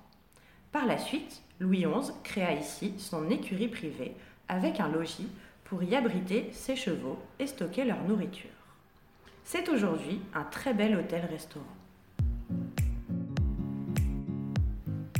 Par 0.72 0.86
la 0.86 0.98
suite, 0.98 1.42
Louis 1.58 1.84
XI 1.84 2.12
créa 2.22 2.52
ici 2.52 2.94
son 2.98 3.30
écurie 3.30 3.68
privée 3.68 4.14
avec 4.48 4.80
un 4.80 4.88
logis 4.88 5.28
pour 5.64 5.82
y 5.82 5.94
abriter 5.94 6.50
ses 6.52 6.76
chevaux 6.76 7.18
et 7.38 7.46
stocker 7.46 7.84
leur 7.84 8.02
nourriture. 8.04 8.50
C'est 9.44 9.68
aujourd'hui 9.68 10.20
un 10.34 10.44
très 10.44 10.74
bel 10.74 10.96
hôtel-restaurant. 10.96 11.64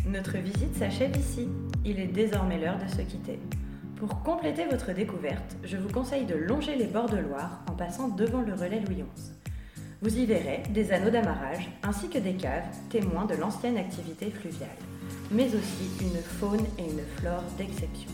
Notre 0.07 0.39
visite 0.39 0.75
s'achève 0.77 1.17
ici. 1.17 1.49
Il 1.85 2.01
est 2.01 2.07
désormais 2.07 2.59
l'heure 2.59 2.79
de 2.79 2.89
se 2.89 3.03
quitter. 3.03 3.39
Pour 3.97 4.23
compléter 4.23 4.67
votre 4.67 4.93
découverte, 4.93 5.57
je 5.65 5.77
vous 5.77 5.89
conseille 5.89 6.27
de 6.27 6.35
longer 6.35 6.77
les 6.77 6.87
bords 6.87 7.09
de 7.09 7.17
Loire 7.17 7.63
en 7.71 7.73
passant 7.73 8.09
devant 8.09 8.43
le 8.43 8.55
relais 8.55 8.81
Louis 8.81 9.05
XI. 9.15 9.33
Vous 10.03 10.19
y 10.19 10.27
verrez 10.27 10.63
des 10.71 10.93
anneaux 10.93 11.11
d'amarrage 11.11 11.71
ainsi 11.83 12.09
que 12.09 12.19
des 12.19 12.35
caves 12.35 12.69
témoins 12.91 13.25
de 13.25 13.35
l'ancienne 13.35 13.79
activité 13.79 14.31
fluviale, 14.31 14.69
mais 15.31 15.47
aussi 15.47 15.91
une 16.01 16.21
faune 16.21 16.67
et 16.79 16.85
une 16.85 17.05
flore 17.17 17.45
d'exception. 17.57 18.11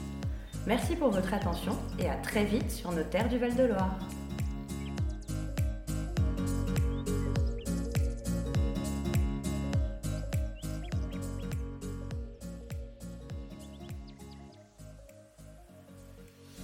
Merci 0.67 0.95
pour 0.95 1.11
votre 1.11 1.35
attention 1.35 1.77
et 1.99 2.09
à 2.09 2.15
très 2.15 2.45
vite 2.45 2.71
sur 2.71 2.93
nos 2.93 3.03
terres 3.03 3.29
du 3.29 3.37
Val-de-Loire. 3.37 3.99